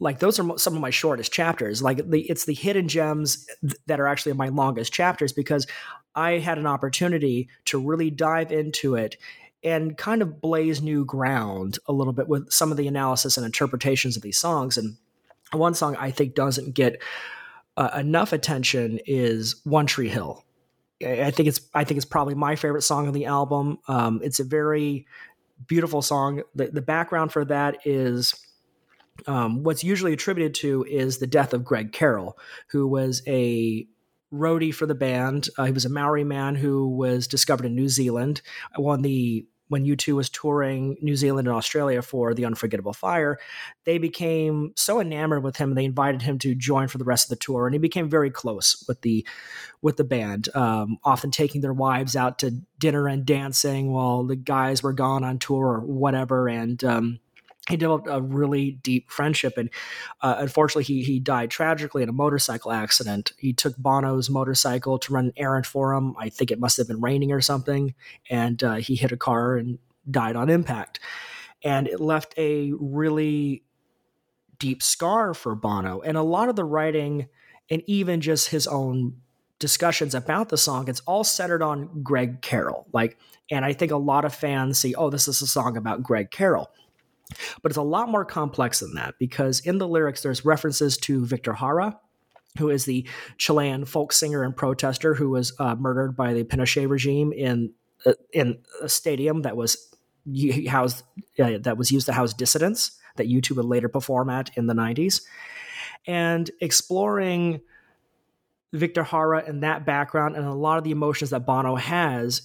[0.00, 1.82] like those are some of my shortest chapters.
[1.82, 3.46] Like the, it's the hidden gems
[3.86, 5.66] that are actually my longest chapters because
[6.14, 9.16] I had an opportunity to really dive into it
[9.62, 13.44] and kind of blaze new ground a little bit with some of the analysis and
[13.44, 14.78] interpretations of these songs.
[14.78, 14.96] And
[15.52, 17.02] one song I think doesn't get
[17.76, 20.44] uh, enough attention is One Tree Hill.
[21.04, 23.78] I think it's I think it's probably my favorite song on the album.
[23.88, 25.06] Um, it's a very
[25.66, 26.42] beautiful song.
[26.54, 28.34] The, the background for that is
[29.26, 33.86] um, what's usually attributed to is the death of Greg Carroll, who was a
[34.32, 35.48] roadie for the band.
[35.58, 38.42] Uh, he was a Maori man who was discovered in New Zealand.
[38.76, 43.38] When the when U2 was touring New Zealand and Australia for The Unforgettable Fire,
[43.84, 47.30] they became so enamored with him they invited him to join for the rest of
[47.30, 49.24] the tour, and he became very close with the
[49.80, 50.48] with the band.
[50.56, 55.22] Um, often taking their wives out to dinner and dancing while the guys were gone
[55.22, 57.20] on tour or whatever, and um,
[57.68, 59.70] he developed a really deep friendship and
[60.22, 65.12] uh, unfortunately he, he died tragically in a motorcycle accident he took bono's motorcycle to
[65.12, 67.94] run an errand for him i think it must have been raining or something
[68.28, 69.78] and uh, he hit a car and
[70.10, 71.00] died on impact
[71.62, 73.62] and it left a really
[74.60, 76.00] deep scar for Bono.
[76.00, 77.28] And a lot of the writing
[77.68, 79.16] and even just his own
[79.58, 82.86] discussions about the song, it's all centered on Greg Carroll.
[82.92, 83.18] Like,
[83.50, 86.30] and I think a lot of fans see, oh, this is a song about Greg
[86.30, 86.70] Carroll.
[87.62, 91.24] But it's a lot more complex than that because in the lyrics, there's references to
[91.24, 91.98] Victor Jara,
[92.58, 93.06] who is the
[93.38, 97.72] Chilean folk singer and protester who was uh, murdered by the Pinochet regime in
[98.06, 99.94] uh, in a stadium that was
[100.68, 101.02] housed
[101.38, 104.74] uh, that was used to house dissidents that U2 would later perform at in the
[104.74, 105.22] 90s,
[106.06, 107.60] and exploring
[108.72, 112.42] Victor Jara and that background and a lot of the emotions that Bono has.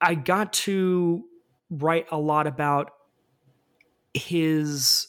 [0.00, 1.24] I got to
[1.70, 2.92] write a lot about
[4.14, 5.08] his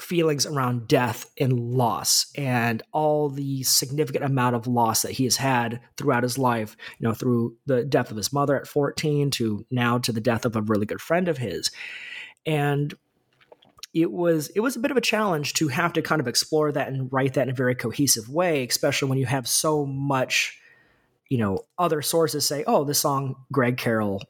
[0.00, 5.36] feelings around death and loss and all the significant amount of loss that he has
[5.36, 9.64] had throughout his life, you know, through the death of his mother at 14 to
[9.70, 11.70] now to the death of a really good friend of his.
[12.46, 12.94] And
[13.92, 16.70] it was it was a bit of a challenge to have to kind of explore
[16.72, 20.58] that and write that in a very cohesive way, especially when you have so much,
[21.28, 24.22] you know, other sources say, "Oh, this song Greg Carroll,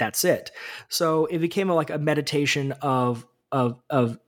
[0.00, 0.50] that's it."
[0.88, 4.18] So it became a, like a meditation of of of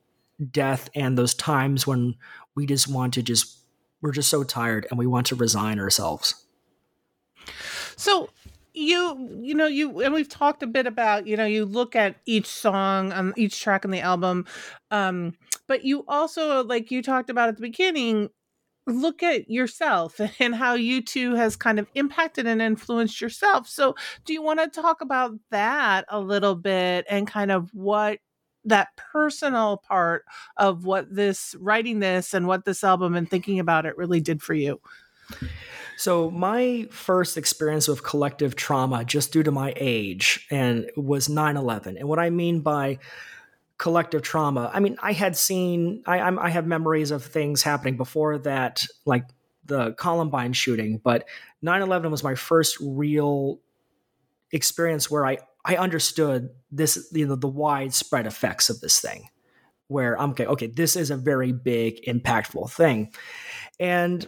[0.50, 2.14] death and those times when
[2.54, 3.58] we just want to just
[4.00, 6.44] we're just so tired and we want to resign ourselves.
[7.96, 8.30] So
[8.74, 12.16] you you know you and we've talked a bit about you know you look at
[12.24, 14.46] each song on each track on the album
[14.90, 18.30] um but you also like you talked about at the beginning
[18.86, 23.68] look at yourself and how U2 has kind of impacted and influenced yourself.
[23.68, 28.18] So do you want to talk about that a little bit and kind of what
[28.64, 30.24] that personal part
[30.56, 34.40] of what this writing this and what this album and thinking about it really did
[34.42, 34.80] for you?
[35.96, 41.98] So my first experience with collective trauma just due to my age and was 9-11
[41.98, 42.98] and what i mean by
[43.78, 48.38] collective trauma i mean i had seen i i have memories of things happening before
[48.38, 49.24] that like
[49.64, 51.26] the columbine shooting but
[51.64, 53.60] 9-11 was my first real
[54.52, 59.28] experience where i I understood this, you know, the widespread effects of this thing,
[59.88, 63.12] where I'm okay, okay, this is a very big, impactful thing.
[63.78, 64.26] And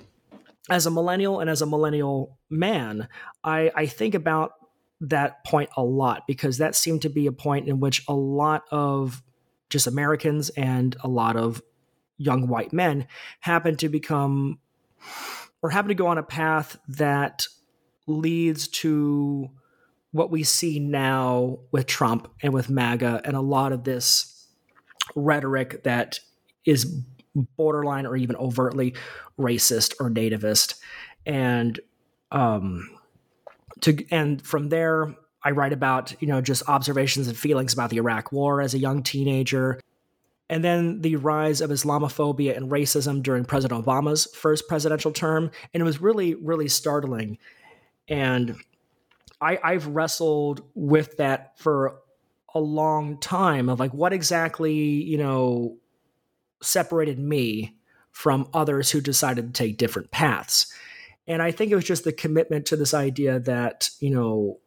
[0.71, 3.09] as a millennial and as a millennial man,
[3.43, 4.53] I, I think about
[5.01, 8.63] that point a lot because that seemed to be a point in which a lot
[8.71, 9.23] of
[9.75, 11.61] just Americans and a lot of
[12.17, 13.09] young white men
[13.41, 14.61] happen to become
[15.61, 17.49] or happen to go on a path that
[18.07, 19.51] leads to
[20.13, 24.47] what we see now with Trump and with MAGA and a lot of this
[25.17, 26.21] rhetoric that
[26.65, 27.03] is
[27.57, 28.95] borderline or even overtly
[29.37, 30.75] racist or nativist.
[31.27, 31.81] And
[32.31, 32.97] um
[33.81, 37.99] to and from there I write about you know just observations and feelings about the
[37.99, 39.81] Iraq war as a young teenager
[40.51, 45.81] and then the rise of Islamophobia and racism during President Obama's first presidential term and
[45.81, 47.39] it was really really startling
[48.09, 48.57] and
[49.41, 52.01] I, I've wrestled with that for
[52.55, 55.77] a long time of like what exactly, you know,
[56.63, 57.77] separated me
[58.13, 60.73] from others who decided to take different paths.
[61.27, 64.61] And I think it was just the commitment to this idea that, you know,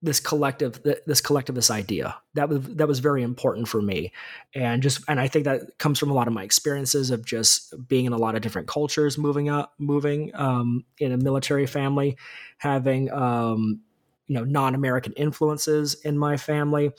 [0.00, 2.16] this collective this collective this idea.
[2.34, 4.12] That was that was very important for me.
[4.54, 7.74] And just and i think that comes from a lot of my experiences of just
[7.88, 12.16] being in a lot of different cultures moving up moving um, in a military family
[12.58, 13.80] having um,
[14.28, 16.90] you know non-american influences in my family.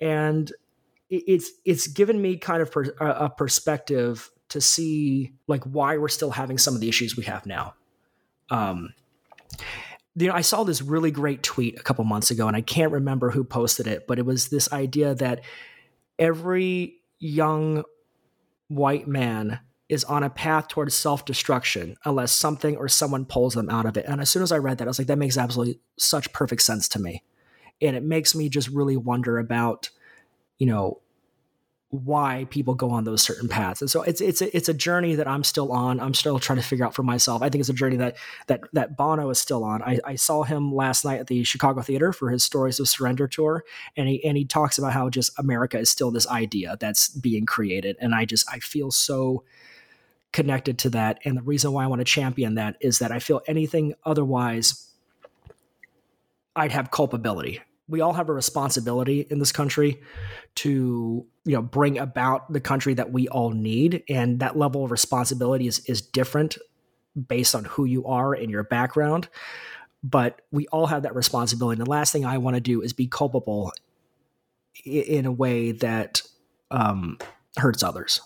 [0.00, 0.50] And
[1.10, 6.30] it's it's given me kind of per, a perspective to see like why we're still
[6.30, 7.74] having some of the issues we have now.
[8.50, 8.94] Um,
[10.14, 12.92] you know, I saw this really great tweet a couple months ago, and I can't
[12.92, 15.40] remember who posted it, but it was this idea that
[16.18, 17.84] every young
[18.68, 23.68] white man is on a path towards self destruction unless something or someone pulls them
[23.68, 24.06] out of it.
[24.06, 26.62] And as soon as I read that, I was like, that makes absolutely such perfect
[26.62, 27.22] sense to me.
[27.82, 29.90] And it makes me just really wonder about,
[30.56, 31.01] you know,
[31.92, 33.82] why people go on those certain paths.
[33.82, 36.00] And so it's it's a, it's a journey that I'm still on.
[36.00, 37.42] I'm still trying to figure out for myself.
[37.42, 38.16] I think it's a journey that
[38.46, 39.82] that that Bono is still on.
[39.82, 43.28] I, I saw him last night at the Chicago Theater for his Stories of Surrender
[43.28, 43.62] tour,
[43.94, 47.44] and he and he talks about how just America is still this idea that's being
[47.44, 49.44] created, and I just I feel so
[50.32, 51.18] connected to that.
[51.26, 54.90] And the reason why I want to champion that is that I feel anything otherwise,
[56.56, 57.60] I'd have culpability
[57.92, 60.00] we all have a responsibility in this country
[60.56, 64.90] to you know bring about the country that we all need and that level of
[64.90, 66.58] responsibility is is different
[67.28, 69.28] based on who you are and your background
[70.02, 72.92] but we all have that responsibility and the last thing i want to do is
[72.92, 73.72] be culpable
[74.84, 76.22] in a way that
[76.70, 77.18] um,
[77.56, 78.20] hurts others.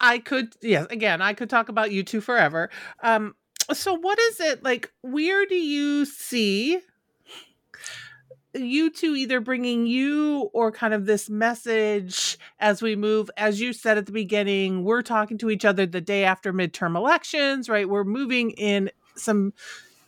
[0.00, 2.70] I could, yes, again, I could talk about U2 forever.
[3.02, 3.34] Um,
[3.72, 4.92] so what is it like?
[5.02, 6.80] Where do you see
[8.58, 13.98] U2 either bringing you or kind of this message as we move as you said
[13.98, 18.04] at the beginning we're talking to each other the day after midterm elections right we're
[18.04, 19.52] moving in some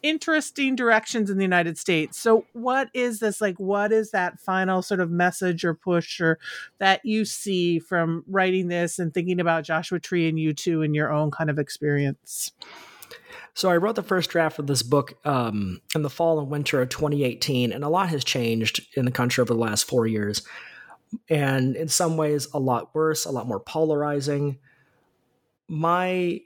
[0.02, 2.18] interesting directions in the United States.
[2.18, 6.38] So what is this like what is that final sort of message or push or
[6.78, 11.12] that you see from writing this and thinking about Joshua Tree and U2 and your
[11.12, 12.52] own kind of experience?
[13.54, 16.80] So I wrote the first draft of this book um, in the fall and winter
[16.80, 20.42] of 2018, and a lot has changed in the country over the last four years.
[21.28, 24.58] And in some ways, a lot worse, a lot more polarizing.
[25.66, 26.40] My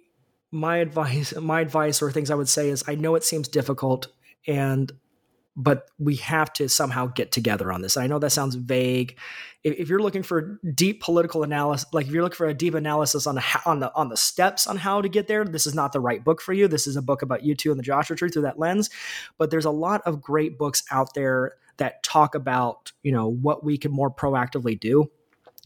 [0.50, 4.08] my advice, my advice, or things I would say is, I know it seems difficult,
[4.46, 4.90] and
[5.57, 7.96] but we have to somehow get together on this.
[7.96, 9.18] I know that sounds vague.
[9.62, 12.74] If, if, you're looking for deep political analysis, like if you're looking for a deep
[12.74, 15.74] analysis on the on the on the steps on how to get there, this is
[15.74, 16.68] not the right book for you.
[16.68, 18.88] This is a book about U2 and the Joshua Tree through that lens.
[19.38, 23.62] But there's a lot of great books out there that talk about you know what
[23.62, 25.11] we can more proactively do.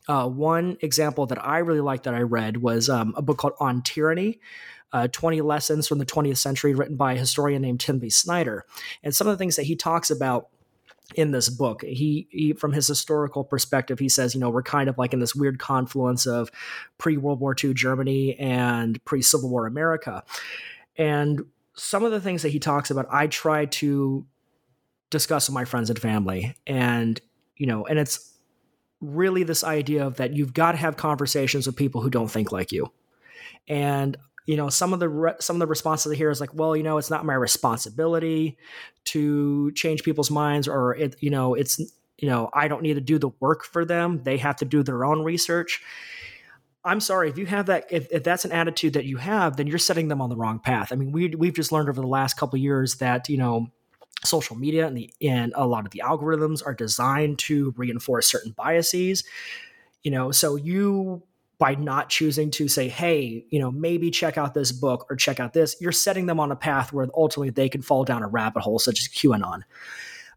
[0.09, 3.55] Uh, one example that I really liked that I read was um, a book called
[3.59, 4.41] On Tyranny
[4.93, 8.65] uh, 20 Lessons from the 20th Century, written by a historian named Timothy Snyder.
[9.03, 10.49] And some of the things that he talks about
[11.15, 11.83] in this book.
[11.83, 15.21] He, he, from his historical perspective, he says, you know, we're kind of like in
[15.21, 16.51] this weird confluence of
[16.99, 20.25] pre World War II Germany and pre Civil War America.
[20.97, 21.43] And
[21.75, 24.27] some of the things that he talks about, I try to
[25.11, 26.57] discuss with my friends and family.
[26.67, 27.21] And,
[27.57, 28.35] you know, and it's
[29.01, 32.51] really this idea of that you've got to have conversations with people who don't think
[32.51, 32.91] like you.
[33.69, 34.17] And
[34.47, 36.77] you know some of the re- some of the responses I hear is like, well,
[36.77, 38.59] you know, it's not my responsibility
[39.07, 41.79] to change people's minds, or it, you know, it's
[42.19, 44.23] you know, I don't need to do the work for them.
[44.23, 45.83] They have to do their own research.
[46.85, 47.87] I'm sorry if you have that.
[47.91, 50.61] If, if that's an attitude that you have, then you're setting them on the wrong
[50.61, 50.93] path.
[50.93, 53.67] I mean, we we've just learned over the last couple years that you know
[54.25, 58.53] social media and the and a lot of the algorithms are designed to reinforce certain
[58.53, 59.25] biases
[60.03, 61.23] you know so you
[61.59, 65.41] by not choosing to say, hey, you know, maybe check out this book or check
[65.41, 68.29] out this, you're setting them on a path where ultimately they can fall down a
[68.29, 69.63] rabbit hole, such as QAnon.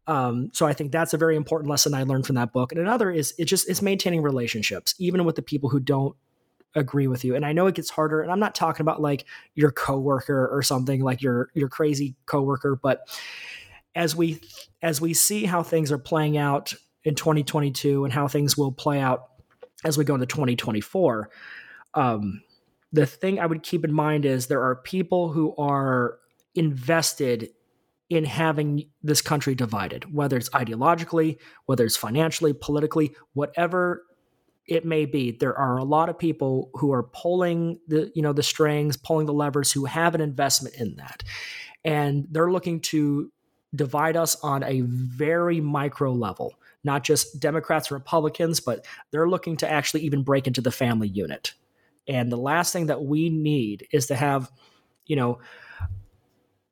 [0.07, 2.71] Um, so I think that's a very important lesson I learned from that book.
[2.71, 6.15] And another is it just it's maintaining relationships, even with the people who don't
[6.75, 7.35] agree with you.
[7.35, 8.21] And I know it gets harder.
[8.21, 12.75] And I'm not talking about like your coworker or something like your your crazy coworker,
[12.81, 13.01] but
[13.93, 14.41] as we
[14.81, 18.99] as we see how things are playing out in 2022 and how things will play
[18.99, 19.29] out
[19.83, 21.29] as we go into 2024.
[21.93, 22.41] Um,
[22.91, 26.19] the thing I would keep in mind is there are people who are
[26.55, 27.49] invested
[28.09, 34.03] in having this country divided, whether it's ideologically, whether it's financially, politically, whatever
[34.65, 35.31] it may be.
[35.31, 39.27] There are a lot of people who are pulling the you know the strings, pulling
[39.27, 41.23] the levers, who have an investment in that,
[41.85, 43.31] and they're looking to
[43.75, 49.69] divide us on a very micro level not just Democrats Republicans, but they're looking to
[49.69, 51.53] actually even break into the family unit.
[52.07, 54.51] And the last thing that we need is to have,
[55.05, 55.39] you know,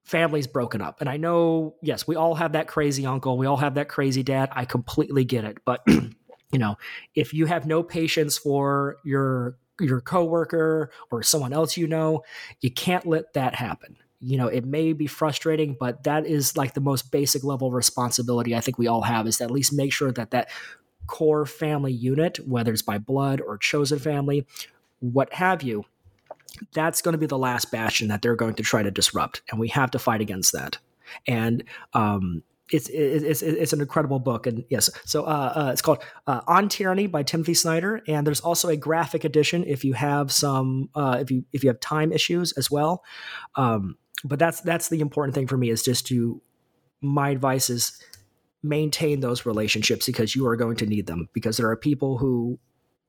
[0.03, 1.01] families broken up.
[1.01, 4.23] And I know, yes, we all have that crazy uncle, we all have that crazy
[4.23, 4.49] dad.
[4.53, 5.57] I completely get it.
[5.65, 6.77] But, you know,
[7.13, 12.23] if you have no patience for your your coworker or someone else you know,
[12.61, 16.73] you can't let that happen you know it may be frustrating but that is like
[16.73, 19.73] the most basic level of responsibility i think we all have is to at least
[19.73, 20.49] make sure that that
[21.05, 24.45] core family unit whether it's by blood or chosen family
[24.99, 25.85] what have you
[26.73, 29.59] that's going to be the last bastion that they're going to try to disrupt and
[29.59, 30.77] we have to fight against that.
[31.27, 31.63] And
[31.93, 36.41] um, it's, it's it's an incredible book and yes so uh, uh, it's called uh,
[36.47, 40.89] on tyranny by timothy snyder and there's also a graphic edition if you have some
[40.93, 43.05] uh, if you if you have time issues as well.
[43.55, 46.41] Um, but that's that's the important thing for me is just to
[47.01, 48.01] my advice is
[48.63, 52.57] maintain those relationships because you are going to need them because there are people who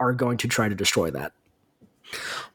[0.01, 1.33] are going to try to destroy that.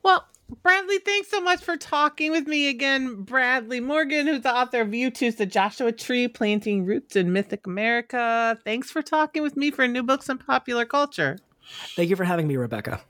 [0.03, 0.25] Well,
[0.61, 3.23] Bradley, thanks so much for talking with me again.
[3.23, 8.57] Bradley Morgan, who's the author of U2's The Joshua Tree Planting Roots in Mythic America.
[8.63, 11.37] Thanks for talking with me for New Books in Popular Culture.
[11.95, 13.01] Thank you for having me, Rebecca.